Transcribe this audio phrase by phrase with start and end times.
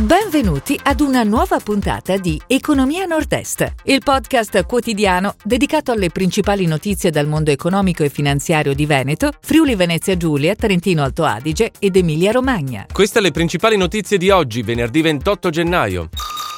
[0.00, 7.10] Benvenuti ad una nuova puntata di Economia Nord-Est, il podcast quotidiano dedicato alle principali notizie
[7.10, 12.32] dal mondo economico e finanziario di Veneto, Friuli Venezia Giulia, Trentino Alto Adige ed Emilia
[12.32, 12.86] Romagna.
[12.90, 16.08] Queste le principali notizie di oggi, venerdì 28 gennaio.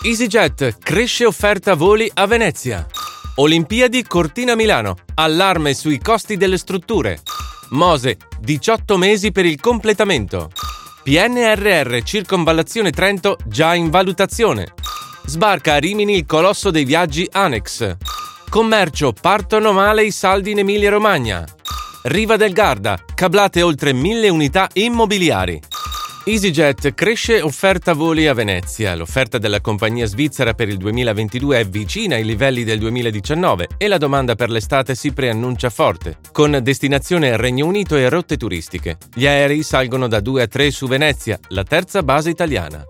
[0.04, 2.86] EasyJet cresce offerta voli a Venezia.
[3.34, 7.18] Olimpiadi Cortina Milano, allarme sui costi delle strutture.
[7.70, 10.48] Mose, 18 mesi per il completamento.
[11.04, 14.72] PNRR Circonvallazione Trento già in valutazione.
[15.24, 17.96] Sbarca a Rimini il colosso dei viaggi Annex.
[18.48, 21.44] Commercio, partono male i saldi in Emilia-Romagna.
[22.02, 25.60] Riva del Garda, cablate oltre mille unità immobiliari.
[26.24, 28.94] EasyJet cresce offerta voli a Venezia.
[28.94, 33.98] L'offerta della compagnia svizzera per il 2022 è vicina ai livelli del 2019 e la
[33.98, 38.98] domanda per l'estate si preannuncia forte, con destinazione Regno Unito e rotte turistiche.
[39.12, 42.84] Gli aerei salgono da 2 a 3 su Venezia, la terza base italiana.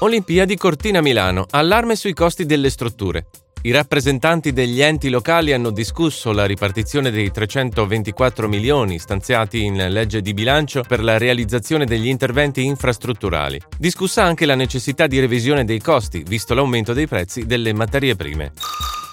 [0.00, 3.26] Olimpiadi Cortina Milano, allarme sui costi delle strutture.
[3.62, 10.22] I rappresentanti degli enti locali hanno discusso la ripartizione dei 324 milioni stanziati in legge
[10.22, 13.60] di bilancio per la realizzazione degli interventi infrastrutturali.
[13.76, 18.52] Discussa anche la necessità di revisione dei costi, visto l'aumento dei prezzi delle materie prime.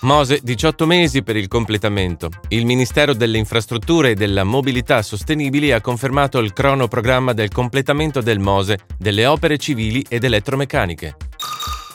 [0.02, 2.30] Mose 18 mesi per il completamento.
[2.48, 8.39] Il Ministero delle Infrastrutture e della Mobilità Sostenibili ha confermato il cronoprogramma del completamento del
[8.39, 11.16] Mose, delle opere civili ed elettromeccaniche.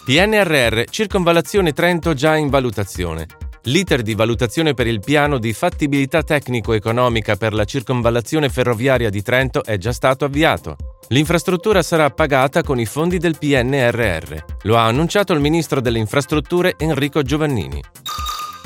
[0.05, 3.27] PNRR Circonvallazione Trento già in valutazione.
[3.67, 9.62] L'iter di valutazione per il piano di fattibilità tecnico-economica per la circonvallazione ferroviaria di Trento
[9.62, 10.77] è già stato avviato.
[11.11, 14.34] L'infrastruttura sarà pagata con i fondi del PNRR.
[14.62, 17.81] Lo ha annunciato il ministro delle infrastrutture Enrico Giovannini.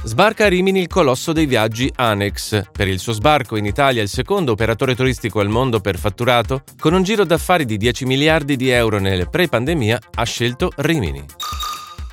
[0.07, 2.71] Sbarca a Rimini il colosso dei viaggi Anex.
[2.71, 6.95] Per il suo sbarco in Italia il secondo operatore turistico al mondo per fatturato, con
[6.95, 11.25] un giro d'affari di 10 miliardi di euro nel pre-pandemia, ha scelto Rimini.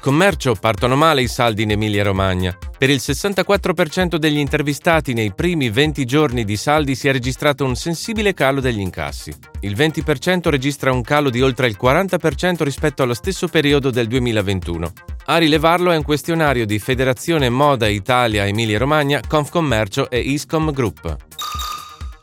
[0.02, 2.58] Commercio partono male i saldi in Emilia-Romagna.
[2.76, 7.76] Per il 64% degli intervistati nei primi 20 giorni di saldi si è registrato un
[7.76, 9.32] sensibile calo degli incassi.
[9.60, 14.94] Il 20% registra un calo di oltre il 40% rispetto allo stesso periodo del 2021.
[15.26, 21.33] A rilevarlo è un questionario di Federazione Moda Italia Emilia Romagna, Confcommercio e Iscom Group.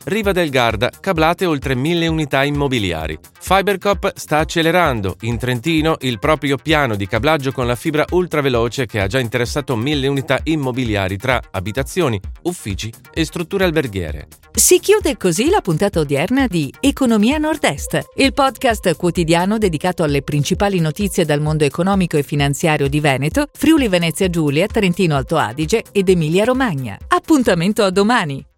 [0.03, 3.19] Riva del Garda, cablate oltre mille unità immobiliari.
[3.39, 9.01] Fibercop sta accelerando in Trentino il proprio piano di cablaggio con la fibra ultraveloce che
[9.01, 14.29] ha già interessato mille unità immobiliari tra abitazioni, uffici e strutture alberghiere.
[14.53, 20.81] Si chiude così la puntata odierna di Economia Nord-Est, il podcast quotidiano dedicato alle principali
[20.81, 26.09] notizie dal mondo economico e finanziario di Veneto, Friuli Venezia Giulia, Trentino Alto Adige ed
[26.09, 26.97] Emilia Romagna.
[27.09, 28.50] Appuntamento a domani!